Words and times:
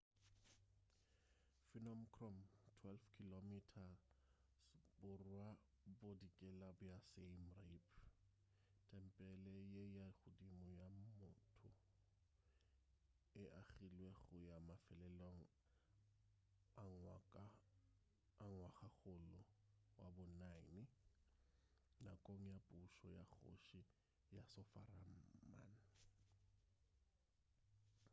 phnom 1.71 1.99
krom 2.15 2.37
12 2.77 3.03
km 3.17 3.49
borwa-bodikela 5.01 6.69
bja 6.79 6.97
siem 7.09 7.41
reap 7.67 7.87
tempele 8.91 9.53
ye 9.73 9.83
ya 9.97 10.07
godimo 10.21 10.67
ga 10.79 10.87
mmoto 10.95 11.69
e 13.43 13.43
agilwe 13.59 14.07
go 14.23 14.35
ya 14.49 14.57
mafelelong 14.67 15.41
a 16.81 16.83
ngwagakgolo 18.49 19.39
wa 19.99 20.07
bo 20.15 20.23
9 20.25 20.85
nakong 22.05 22.43
ya 22.51 22.57
pušo 22.67 23.07
ya 23.17 23.23
kgoši 23.33 23.79
yasovarman 24.35 25.21